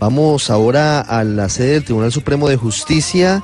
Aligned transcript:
Vamos 0.00 0.48
ahora 0.48 1.00
a 1.02 1.24
la 1.24 1.50
sede 1.50 1.72
del 1.72 1.84
Tribunal 1.84 2.10
Supremo 2.10 2.48
de 2.48 2.56
Justicia. 2.56 3.42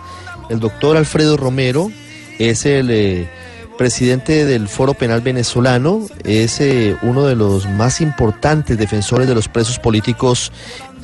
El 0.48 0.58
doctor 0.58 0.96
Alfredo 0.96 1.36
Romero 1.36 1.90
es 2.38 2.64
el 2.64 2.90
eh, 2.90 3.28
presidente 3.76 4.46
del 4.46 4.66
Foro 4.66 4.94
Penal 4.94 5.20
Venezolano, 5.20 6.00
es 6.24 6.62
eh, 6.62 6.96
uno 7.02 7.26
de 7.26 7.36
los 7.36 7.68
más 7.68 8.00
importantes 8.00 8.78
defensores 8.78 9.28
de 9.28 9.34
los 9.34 9.48
presos 9.48 9.78
políticos 9.78 10.50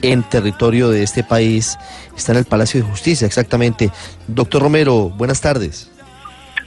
en 0.00 0.22
territorio 0.22 0.88
de 0.88 1.02
este 1.02 1.22
país. 1.22 1.78
Está 2.16 2.32
en 2.32 2.38
el 2.38 2.44
Palacio 2.46 2.82
de 2.82 2.88
Justicia, 2.88 3.26
exactamente. 3.26 3.90
Doctor 4.28 4.62
Romero, 4.62 5.10
buenas 5.10 5.42
tardes. 5.42 5.92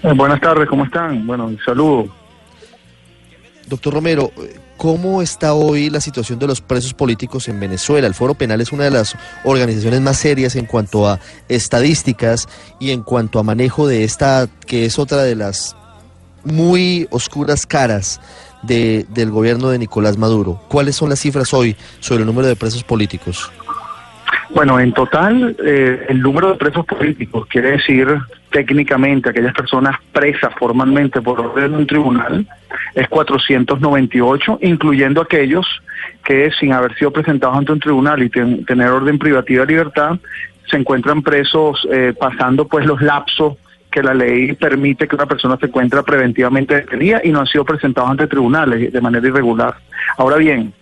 Eh, 0.03 0.13
buenas 0.13 0.39
tardes, 0.39 0.69
¿cómo 0.69 0.85
están? 0.85 1.25
Bueno, 1.25 1.47
un 1.47 1.57
saludo. 1.65 2.07
Doctor 3.67 3.95
Romero, 3.95 4.31
¿cómo 4.77 5.21
está 5.21 5.53
hoy 5.53 5.89
la 5.89 6.01
situación 6.01 6.39
de 6.39 6.47
los 6.47 6.61
presos 6.61 6.93
políticos 6.93 7.47
en 7.47 7.59
Venezuela? 7.59 8.07
El 8.07 8.13
Foro 8.13 8.33
Penal 8.33 8.61
es 8.61 8.71
una 8.71 8.85
de 8.85 8.91
las 8.91 9.15
organizaciones 9.43 10.01
más 10.01 10.17
serias 10.17 10.55
en 10.55 10.65
cuanto 10.65 11.07
a 11.07 11.19
estadísticas 11.49 12.47
y 12.79 12.91
en 12.91 13.03
cuanto 13.03 13.39
a 13.39 13.43
manejo 13.43 13.87
de 13.87 14.03
esta, 14.03 14.47
que 14.65 14.85
es 14.85 14.99
otra 14.99 15.23
de 15.23 15.35
las 15.35 15.75
muy 16.43 17.07
oscuras 17.11 17.65
caras 17.65 18.21
de, 18.63 19.05
del 19.09 19.31
gobierno 19.31 19.69
de 19.69 19.79
Nicolás 19.79 20.17
Maduro. 20.17 20.61
¿Cuáles 20.69 20.95
son 20.95 21.09
las 21.09 21.19
cifras 21.19 21.53
hoy 21.53 21.75
sobre 21.99 22.21
el 22.21 22.27
número 22.27 22.47
de 22.47 22.55
presos 22.55 22.83
políticos? 22.83 23.51
Bueno, 24.49 24.79
en 24.79 24.93
total, 24.93 25.55
eh, 25.63 26.05
el 26.09 26.21
número 26.21 26.51
de 26.51 26.55
presos 26.55 26.85
políticos, 26.85 27.47
quiere 27.47 27.71
decir 27.71 28.07
técnicamente 28.51 29.29
aquellas 29.29 29.53
personas 29.53 29.97
presas 30.11 30.53
formalmente 30.57 31.21
por 31.21 31.39
orden 31.39 31.71
de 31.71 31.77
un 31.77 31.87
tribunal, 31.87 32.47
es 32.93 33.07
498, 33.09 34.59
incluyendo 34.61 35.21
aquellos 35.21 35.65
que 36.23 36.51
sin 36.59 36.73
haber 36.73 36.95
sido 36.95 37.11
presentados 37.11 37.57
ante 37.57 37.71
un 37.71 37.79
tribunal 37.79 38.21
y 38.23 38.29
tener 38.29 38.87
orden 38.89 39.17
privativa 39.17 39.65
de 39.65 39.73
libertad, 39.73 40.17
se 40.69 40.77
encuentran 40.77 41.21
presos 41.21 41.87
eh, 41.91 42.13
pasando 42.17 42.67
pues 42.67 42.85
los 42.85 43.01
lapsos 43.01 43.55
que 43.91 44.03
la 44.03 44.13
ley 44.13 44.53
permite 44.53 45.07
que 45.07 45.15
una 45.15 45.25
persona 45.25 45.57
se 45.57 45.67
encuentre 45.67 46.03
preventivamente 46.03 46.75
detenida 46.75 47.21
y 47.23 47.31
no 47.31 47.39
han 47.39 47.47
sido 47.47 47.63
presentados 47.63 48.11
ante 48.11 48.27
tribunales 48.27 48.91
de 48.91 49.01
manera 49.01 49.25
irregular. 49.25 49.75
Ahora 50.17 50.35
bien, 50.37 50.73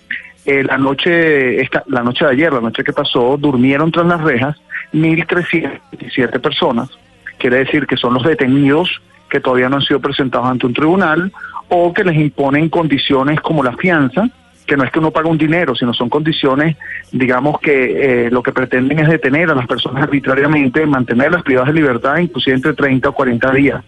eh, 0.46 0.64
la 0.64 0.78
noche 0.78 1.62
esta, 1.62 1.84
la 1.88 2.04
noche 2.04 2.26
de 2.26 2.32
ayer, 2.32 2.54
la 2.54 2.62
noche 2.62 2.84
que 2.84 2.94
pasó, 2.94 3.38
durmieron 3.38 3.92
tras 3.92 4.06
las 4.06 4.22
rejas 4.22 4.58
1.327 4.94 6.40
personas. 6.42 6.90
Quiere 7.38 7.58
decir 7.58 7.88
que 7.88 7.98
son 7.98 8.14
los 8.14 8.24
detenidos 8.24 9.02
que 9.30 9.40
todavía 9.40 9.70
no 9.70 9.78
han 9.78 9.82
sido 9.82 10.00
presentados 10.00 10.48
ante 10.48 10.68
un 10.68 10.74
tribunal 10.74 11.32
o 11.70 11.94
que 11.94 12.04
les 12.04 12.16
imponen 12.16 12.70
condiciones 12.70 13.42
como 13.42 13.64
la 13.64 13.76
fianza, 13.78 14.30
que 14.68 14.78
no 14.78 14.84
es 14.84 14.92
que 14.92 15.00
uno 15.00 15.12
pague 15.12 15.28
un 15.28 15.38
dinero, 15.38 15.76
sino 15.76 15.94
son 15.94 16.10
condiciones, 16.10 16.78
digamos 17.12 17.60
que 17.60 18.26
eh, 18.26 18.32
lo 18.32 18.44
que 18.44 18.52
pretenden 18.52 19.00
es 19.00 19.10
detener 19.10 19.50
a 19.50 19.56
las 19.56 19.68
personas 19.68 20.04
arbitrariamente, 20.04 20.86
mantenerlas 20.86 21.42
privadas 21.44 21.74
de 21.74 21.82
libertad, 21.82 22.18
inclusive 22.18 22.56
entre 22.56 22.74
30 22.74 23.10
o 23.10 23.14
40 23.14 23.52
días. 23.54 23.84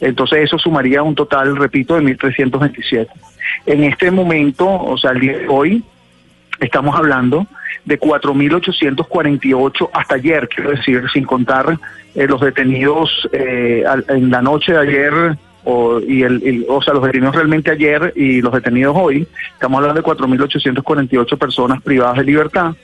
Entonces 0.00 0.44
eso 0.44 0.58
sumaría 0.58 1.02
un 1.02 1.14
total, 1.14 1.56
repito, 1.56 1.96
de 1.96 2.02
1.327. 2.02 3.08
En 3.66 3.84
este 3.84 4.10
momento, 4.10 4.68
o 4.68 4.96
sea, 4.96 5.10
el 5.10 5.20
día 5.20 5.38
de 5.38 5.48
hoy, 5.48 5.84
estamos 6.64 6.96
hablando 6.96 7.46
de 7.84 7.98
4.848 7.98 9.90
hasta 9.92 10.14
ayer, 10.14 10.48
quiero 10.48 10.70
decir, 10.70 11.04
sin 11.12 11.24
contar 11.24 11.78
eh, 12.14 12.26
los 12.26 12.40
detenidos 12.40 13.28
eh, 13.32 13.84
en 14.08 14.30
la 14.30 14.42
noche 14.42 14.72
de 14.72 14.78
ayer 14.78 15.36
o, 15.64 16.00
y 16.00 16.22
el, 16.22 16.66
o 16.68 16.82
sea, 16.82 16.94
los 16.94 17.04
detenidos 17.04 17.34
realmente 17.34 17.70
ayer 17.70 18.12
y 18.16 18.42
los 18.42 18.52
detenidos 18.52 18.94
hoy, 18.98 19.26
estamos 19.52 19.78
hablando 19.78 20.00
de 20.02 20.06
4.848 20.06 21.38
personas 21.38 21.82
privadas 21.82 22.18
de 22.18 22.24
libertad, 22.24 22.74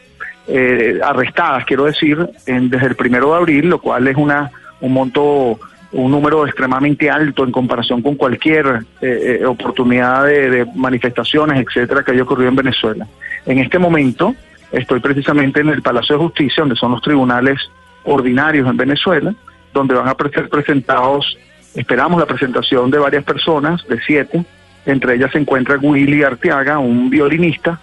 eh, 0.48 0.98
arrestadas, 1.04 1.64
quiero 1.64 1.84
decir, 1.84 2.28
desde 2.46 2.86
el 2.86 2.96
primero 2.96 3.32
de 3.32 3.36
abril, 3.36 3.68
lo 3.68 3.80
cual 3.80 4.08
es 4.08 4.16
una 4.16 4.50
un 4.80 4.92
monto, 4.92 5.58
un 5.92 6.10
número 6.10 6.46
extremadamente 6.46 7.10
alto 7.10 7.44
en 7.44 7.52
comparación 7.52 8.02
con 8.02 8.16
cualquier 8.16 8.84
eh, 9.00 9.38
eh, 9.40 9.46
oportunidad 9.46 10.26
de, 10.26 10.66
manifestaciones, 10.74 11.64
etcétera, 11.66 12.02
que 12.02 12.12
haya 12.12 12.22
ocurrido 12.22 12.48
en 12.48 12.56
Venezuela. 12.56 13.06
En 13.46 13.58
este 13.58 13.78
momento 13.78 14.34
estoy 14.72 15.00
precisamente 15.00 15.60
en 15.60 15.68
el 15.68 15.82
Palacio 15.82 16.16
de 16.16 16.24
Justicia, 16.24 16.62
donde 16.62 16.76
son 16.76 16.92
los 16.92 17.02
tribunales 17.02 17.58
ordinarios 18.04 18.68
en 18.68 18.76
Venezuela, 18.76 19.34
donde 19.72 19.94
van 19.94 20.08
a 20.08 20.16
ser 20.32 20.48
presentados 20.48 21.36
Esperamos 21.74 22.18
la 22.18 22.26
presentación 22.26 22.90
de 22.90 22.98
varias 22.98 23.24
personas, 23.24 23.86
de 23.86 24.00
siete. 24.00 24.44
Entre 24.86 25.14
ellas 25.14 25.30
se 25.30 25.38
encuentra 25.38 25.78
Willy 25.78 26.22
Arteaga, 26.22 26.78
un 26.78 27.10
violinista, 27.10 27.80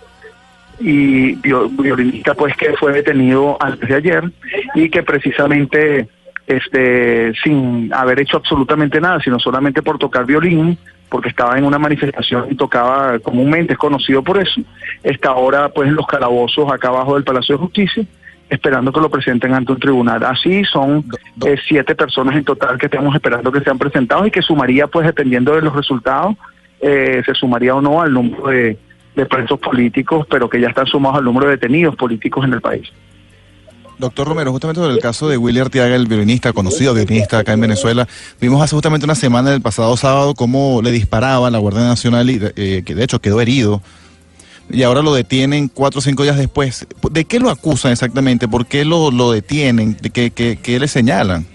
y 0.80 1.34
violinista 1.36 2.36
pues 2.36 2.56
que 2.56 2.74
fue 2.74 2.94
detenido 2.94 3.58
antes 3.60 3.90
de 3.90 3.96
ayer 3.96 4.32
y 4.76 4.92
que 4.92 5.02
precisamente 5.02 6.08
este 6.46 7.34
sin 7.44 7.92
haber 7.92 8.20
hecho 8.20 8.38
absolutamente 8.38 9.02
nada, 9.02 9.20
sino 9.20 9.40
solamente 9.40 9.82
por 9.82 9.98
tocar 9.98 10.26
violín, 10.26 10.78
porque 11.10 11.30
estaba 11.30 11.58
en 11.58 11.64
una 11.64 11.80
manifestación 11.80 12.48
y 12.50 12.56
tocaba 12.56 13.20
comúnmente, 13.20 13.74
es 13.74 13.80
conocido 13.80 14.24
por 14.24 14.38
eso, 14.40 14.62
está 15.04 15.30
ahora 15.30 15.70
pues 15.70 15.88
en 15.88 15.96
los 15.96 16.06
calabozos 16.08 16.72
acá 16.72 16.90
abajo 16.90 17.16
del 17.16 17.24
Palacio 17.24 17.56
de 17.56 17.62
Justicia 17.62 18.06
esperando 18.50 18.92
que 18.92 19.00
lo 19.00 19.10
presenten 19.10 19.54
ante 19.54 19.72
un 19.72 19.80
tribunal. 19.80 20.24
Así 20.24 20.64
son 20.66 21.06
eh, 21.46 21.58
siete 21.68 21.96
personas 21.96 22.36
en 22.36 22.44
total 22.44 22.78
que 22.78 22.86
estamos 22.86 23.14
esperando 23.14 23.52
que 23.52 23.62
sean 23.62 23.78
presentados 23.78 24.28
y 24.28 24.32
que 24.32 24.42
sumaría, 24.42 24.88
pues 24.88 25.06
dependiendo 25.06 25.54
de 25.54 25.62
los 25.62 25.76
resultados, 25.76 26.36
eh, 26.80 27.22
se 27.26 27.34
sumaría 27.34 27.76
o 27.76 27.82
no 27.82 28.02
al 28.02 28.14
número 28.14 28.48
de, 28.48 28.78
presos 29.30 29.60
políticos, 29.60 30.28
pero 30.30 30.48
que 30.48 30.62
ya 30.62 30.68
están 30.68 30.86
sumados 30.86 31.18
al 31.18 31.24
número 31.24 31.48
de 31.48 31.54
detenidos 31.54 31.96
políticos 31.96 32.46
en 32.46 32.54
el 32.54 32.62
país. 32.62 32.88
Doctor 33.98 34.28
Romero, 34.28 34.52
justamente 34.52 34.80
sobre 34.80 34.94
el 34.94 35.00
caso 35.00 35.28
de 35.28 35.38
Willy 35.38 35.60
Arteaga, 35.60 35.96
el 35.96 36.08
violinista, 36.08 36.54
conocido 36.54 36.94
violinista 36.94 37.40
acá 37.40 37.54
en 37.54 37.62
Venezuela, 37.62 38.08
vimos 38.40 38.62
hace 38.62 38.76
justamente 38.76 39.06
una 39.06 39.16
semana, 39.16 39.54
el 39.54 39.62
pasado 39.62 39.98
sábado, 39.98 40.36
cómo 40.36 40.82
le 40.84 40.92
disparaba 40.92 41.48
a 41.48 41.52
la 41.52 41.58
Guardia 41.58 41.82
Nacional, 41.84 42.30
y, 42.30 42.40
eh, 42.56 42.84
que 42.86 42.94
de 42.96 43.04
hecho 43.04 43.20
quedó 43.20 43.42
herido 43.42 43.82
y 44.70 44.84
ahora 44.84 45.02
lo 45.02 45.14
detienen 45.14 45.70
cuatro 45.70 46.00
o 46.00 46.02
cinco 46.02 46.24
días 46.24 46.38
después. 46.38 46.88
¿De 47.12 47.26
qué 47.26 47.40
lo 47.40 47.50
acusan 47.50 47.92
exactamente? 47.92 48.48
¿Por 48.48 48.66
qué 48.66 48.84
lo, 48.84 49.12
lo 49.12 49.32
detienen? 49.32 49.96
¿De 50.02 50.10
qué, 50.10 50.32
qué, 50.32 50.80
le 50.80 50.88
señalan? 50.88 51.46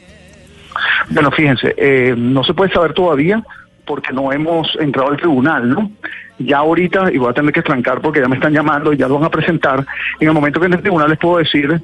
Bueno, 1.10 1.31
fíjense, 1.31 1.75
eh, 1.76 2.14
no 2.16 2.42
se 2.42 2.54
puede 2.54 2.72
saber 2.72 2.94
todavía 2.94 3.42
porque 3.84 4.12
no 4.12 4.32
hemos 4.32 4.69
entrado 4.81 5.10
al 5.10 5.16
tribunal, 5.16 5.69
¿no? 5.69 5.91
Ya 6.38 6.58
ahorita, 6.58 7.12
y 7.12 7.19
voy 7.19 7.31
a 7.31 7.34
tener 7.34 7.52
que 7.52 7.62
trancar 7.62 8.00
porque 8.00 8.20
ya 8.20 8.28
me 8.28 8.36
están 8.36 8.52
llamando 8.52 8.92
y 8.92 8.97
ya 8.97 9.08
lo 9.08 9.16
van 9.16 9.25
a 9.25 9.31
presentar, 9.31 9.84
en 10.19 10.28
el 10.28 10.34
momento 10.34 10.60
que 10.60 10.66
en 10.66 10.75
el 10.75 10.81
tribunal 10.81 11.10
les 11.10 11.19
puedo 11.19 11.38
decir 11.38 11.82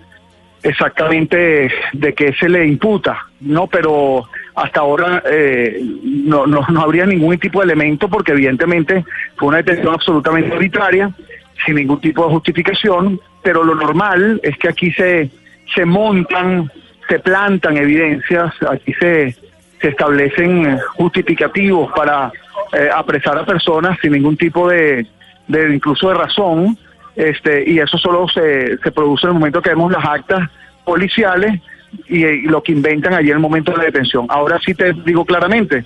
exactamente 0.62 1.70
de 1.92 2.14
qué 2.14 2.32
se 2.34 2.48
le 2.48 2.66
imputa, 2.66 3.26
¿no? 3.40 3.66
Pero 3.66 4.24
hasta 4.54 4.80
ahora 4.80 5.22
eh, 5.30 5.80
no, 6.02 6.46
no, 6.46 6.64
habría 6.80 7.06
ningún 7.06 7.38
tipo 7.38 7.60
de 7.60 7.66
elemento 7.66 8.08
porque 8.08 8.32
evidentemente 8.32 9.04
fue 9.36 9.48
una 9.48 9.58
detención 9.58 9.94
absolutamente 9.94 10.52
arbitraria, 10.52 11.10
sin 11.64 11.76
ningún 11.76 12.00
tipo 12.00 12.24
de 12.24 12.32
justificación, 12.32 13.20
pero 13.42 13.64
lo 13.64 13.74
normal 13.74 14.40
es 14.42 14.56
que 14.58 14.68
aquí 14.68 14.92
se, 14.92 15.30
se 15.74 15.84
montan, 15.84 16.70
se 17.08 17.18
plantan 17.20 17.76
evidencias, 17.76 18.52
aquí 18.68 18.92
se, 18.94 19.36
se 19.80 19.88
establecen 19.88 20.78
justificativos 20.96 21.90
para 21.92 22.32
eh, 22.72 22.88
apresar 22.94 23.38
a 23.38 23.46
personas 23.46 23.98
sin 24.00 24.12
ningún 24.12 24.36
tipo 24.36 24.68
de, 24.68 25.06
de 25.46 25.74
incluso 25.74 26.08
de 26.08 26.14
razón, 26.14 26.78
este, 27.18 27.68
y 27.68 27.80
eso 27.80 27.98
solo 27.98 28.28
se, 28.28 28.78
se 28.78 28.92
produce 28.92 29.26
en 29.26 29.32
el 29.32 29.38
momento 29.40 29.60
que 29.60 29.70
vemos 29.70 29.90
las 29.90 30.04
actas 30.04 30.48
policiales 30.84 31.60
y, 32.08 32.42
lo 32.42 32.62
que 32.62 32.70
inventan 32.70 33.12
allí 33.12 33.30
en 33.30 33.34
el 33.34 33.42
momento 33.42 33.72
de 33.72 33.78
la 33.78 33.84
detención. 33.84 34.26
Ahora 34.28 34.60
sí 34.64 34.72
te 34.72 34.92
digo 35.04 35.24
claramente, 35.24 35.84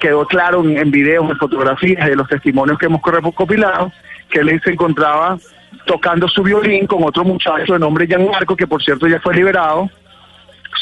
quedó 0.00 0.24
claro 0.26 0.64
en, 0.64 0.90
videos, 0.90 1.28
en 1.30 1.36
fotografías, 1.36 2.08
de 2.08 2.16
los 2.16 2.26
testimonios 2.26 2.78
que 2.78 2.86
hemos 2.86 3.02
recopilado, 3.04 3.92
que 4.30 4.40
él 4.40 4.62
se 4.64 4.70
encontraba 4.70 5.36
tocando 5.84 6.26
su 6.26 6.42
violín 6.42 6.86
con 6.86 7.04
otro 7.04 7.22
muchacho 7.22 7.74
de 7.74 7.78
nombre 7.78 8.06
Gianmarco, 8.06 8.56
que 8.56 8.66
por 8.66 8.82
cierto 8.82 9.06
ya 9.06 9.20
fue 9.20 9.34
liberado, 9.34 9.90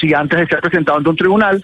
si 0.00 0.14
antes 0.14 0.38
de 0.38 0.46
ser 0.46 0.60
presentado 0.60 0.98
ante 0.98 1.10
un 1.10 1.16
tribunal, 1.16 1.60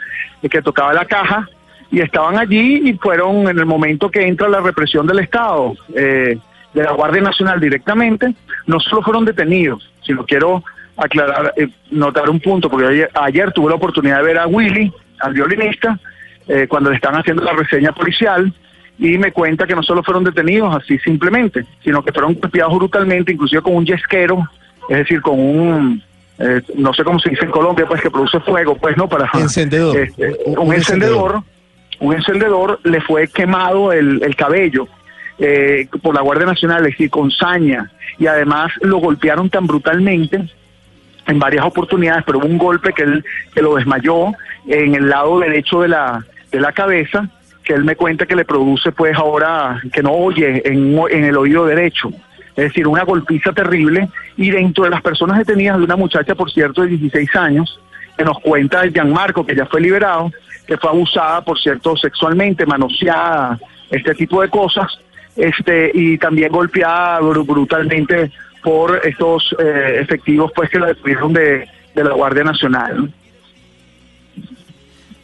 que 0.50 0.62
tocaba 0.62 0.92
la 0.92 1.04
caja, 1.04 1.48
y 1.92 2.00
estaban 2.00 2.36
allí 2.36 2.88
y 2.88 2.94
fueron 2.94 3.48
en 3.48 3.56
el 3.56 3.66
momento 3.66 4.10
que 4.10 4.26
entra 4.26 4.48
la 4.48 4.60
represión 4.60 5.06
del 5.06 5.20
Estado, 5.20 5.74
eh, 5.94 6.36
de 6.76 6.82
la 6.82 6.92
Guardia 6.92 7.22
Nacional 7.22 7.58
directamente, 7.58 8.34
no 8.66 8.78
solo 8.80 9.00
fueron 9.00 9.24
detenidos, 9.24 9.90
sino 10.02 10.26
quiero 10.26 10.62
aclarar, 10.94 11.54
eh, 11.56 11.68
notar 11.90 12.28
un 12.28 12.38
punto, 12.38 12.68
porque 12.68 13.08
ayer, 13.14 13.52
tuve 13.52 13.70
la 13.70 13.76
oportunidad 13.76 14.18
de 14.18 14.24
ver 14.24 14.38
a 14.38 14.46
Willy, 14.46 14.92
al 15.20 15.32
violinista, 15.32 15.98
eh, 16.46 16.66
cuando 16.68 16.90
le 16.90 16.96
están 16.96 17.14
haciendo 17.14 17.42
la 17.42 17.52
reseña 17.52 17.92
policial, 17.92 18.52
y 18.98 19.16
me 19.16 19.32
cuenta 19.32 19.66
que 19.66 19.74
no 19.74 19.82
solo 19.82 20.02
fueron 20.02 20.24
detenidos 20.24 20.74
así 20.76 20.98
simplemente, 20.98 21.64
sino 21.82 22.04
que 22.04 22.12
fueron 22.12 22.34
golpeados 22.34 22.74
brutalmente, 22.74 23.32
inclusive 23.32 23.62
con 23.62 23.74
un 23.74 23.86
yesquero, 23.86 24.46
es 24.90 24.98
decir, 24.98 25.22
con 25.22 25.40
un, 25.40 26.02
eh, 26.38 26.60
no 26.74 26.92
sé 26.92 27.04
cómo 27.04 27.18
se 27.18 27.30
dice 27.30 27.46
en 27.46 27.50
Colombia, 27.50 27.86
pues 27.88 28.02
que 28.02 28.10
produce 28.10 28.38
fuego, 28.40 28.76
pues 28.76 28.98
no, 28.98 29.08
para... 29.08 29.30
Encendedor. 29.32 29.96
un, 30.44 30.74
encendedor, 30.74 31.42
un 32.00 32.14
encendedor 32.14 32.80
le 32.84 33.00
fue 33.00 33.28
quemado 33.28 33.92
el, 33.92 34.22
el 34.22 34.36
cabello 34.36 34.86
eh, 35.38 35.88
por 36.02 36.14
la 36.14 36.22
Guardia 36.22 36.46
Nacional, 36.46 36.86
es 36.86 36.92
decir, 36.92 37.10
con 37.10 37.30
saña, 37.30 37.90
y 38.18 38.26
además 38.26 38.72
lo 38.80 38.98
golpearon 38.98 39.50
tan 39.50 39.66
brutalmente 39.66 40.48
en 41.26 41.38
varias 41.38 41.64
oportunidades, 41.64 42.24
pero 42.24 42.38
hubo 42.38 42.46
un 42.46 42.58
golpe 42.58 42.92
que 42.92 43.02
él 43.02 43.24
que 43.52 43.62
lo 43.62 43.74
desmayó 43.76 44.32
en 44.66 44.94
el 44.94 45.08
lado 45.08 45.40
derecho 45.40 45.82
de 45.82 45.88
la, 45.88 46.24
de 46.50 46.60
la 46.60 46.72
cabeza, 46.72 47.28
que 47.64 47.74
él 47.74 47.84
me 47.84 47.96
cuenta 47.96 48.26
que 48.26 48.36
le 48.36 48.44
produce 48.44 48.92
pues 48.92 49.16
ahora 49.16 49.80
que 49.92 50.02
no 50.02 50.12
oye 50.12 50.62
en, 50.64 50.96
en 51.10 51.24
el 51.24 51.36
oído 51.36 51.66
derecho. 51.66 52.10
Es 52.54 52.64
decir, 52.68 52.86
una 52.86 53.04
golpiza 53.04 53.52
terrible 53.52 54.08
y 54.36 54.50
dentro 54.50 54.84
de 54.84 54.90
las 54.90 55.02
personas 55.02 55.38
detenidas 55.38 55.76
de 55.78 55.84
una 55.84 55.96
muchacha, 55.96 56.34
por 56.34 56.50
cierto, 56.50 56.82
de 56.82 56.88
16 56.88 57.36
años, 57.36 57.80
que 58.16 58.24
nos 58.24 58.38
cuenta 58.38 58.82
el 58.82 58.92
Gianmarco, 58.92 59.44
que 59.44 59.54
ya 59.54 59.66
fue 59.66 59.80
liberado, 59.80 60.32
que 60.66 60.78
fue 60.78 60.90
abusada, 60.90 61.42
por 61.42 61.60
cierto, 61.60 61.96
sexualmente, 61.96 62.64
manoseada, 62.64 63.58
este 63.90 64.14
tipo 64.14 64.40
de 64.40 64.48
cosas, 64.48 64.98
este 65.36 65.90
y 65.94 66.18
también 66.18 66.50
golpeada 66.50 67.20
brutalmente 67.20 68.30
por 68.62 69.00
estos 69.06 69.54
eh, 69.58 69.98
efectivos 70.00 70.50
pues 70.54 70.70
que 70.70 70.78
la 70.78 70.86
detuvieron 70.88 71.32
de, 71.32 71.68
de 71.94 72.04
la 72.04 72.14
Guardia 72.14 72.44
Nacional. 72.44 73.12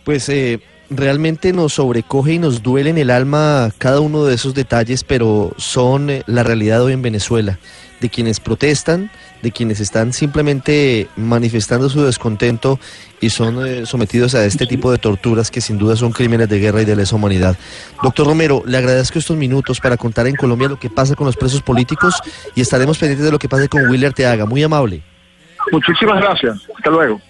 Pues 0.05 0.29
eh, 0.29 0.61
realmente 0.97 1.53
nos 1.53 1.75
sobrecoge 1.75 2.35
y 2.35 2.39
nos 2.39 2.63
duele 2.63 2.91
en 2.91 2.99
el 2.99 3.11
alma 3.11 3.71
cada 3.79 4.01
uno 4.01 4.25
de 4.25 4.35
esos 4.35 4.55
detalles, 4.55 5.05
pero 5.05 5.53
son 5.57 6.11
eh, 6.11 6.23
la 6.27 6.43
realidad 6.43 6.83
hoy 6.83 6.93
en 6.93 7.03
Venezuela, 7.03 7.59
de 8.01 8.09
quienes 8.09 8.41
protestan, 8.41 9.11
de 9.43 9.53
quienes 9.53 9.81
están 9.81 10.13
simplemente 10.13 11.09
manifestando 11.17 11.89
su 11.89 12.03
descontento 12.05 12.79
y 13.21 13.31
son 13.31 13.67
eh, 13.67 13.87
sometidos 13.87 14.35
a 14.35 14.45
este 14.45 14.67
tipo 14.67 14.91
de 14.91 14.99
torturas 14.99 15.51
que 15.51 15.61
sin 15.61 15.79
duda 15.79 15.97
son 15.97 16.13
crímenes 16.13 16.49
de 16.49 16.59
guerra 16.59 16.83
y 16.83 16.85
de 16.85 16.97
lesa 16.97 17.17
humanidad. 17.17 17.57
Doctor 18.03 18.27
Romero, 18.27 18.63
le 18.67 18.79
agradezco 18.79 19.19
estos 19.19 19.37
minutos 19.37 19.81
para 19.81 19.97
contar 19.97 20.27
en 20.27 20.37
Colombia 20.37 20.69
lo 20.69 20.79
que 20.79 20.91
pasa 20.91 21.15
con 21.15 21.27
los 21.27 21.37
presos 21.37 21.63
políticos 21.63 22.15
y 22.55 22.61
estaremos 22.61 22.99
pendientes 22.99 23.25
de 23.25 23.33
lo 23.33 23.39
que 23.39 23.49
pase 23.49 23.69
con 23.69 23.89
Willer 23.89 24.13
Teaga. 24.13 24.47
Muy 24.47 24.63
amable. 24.63 25.03
Muchísimas 25.71 26.21
gracias. 26.21 26.59
Hasta 26.77 26.91
luego. 26.91 27.21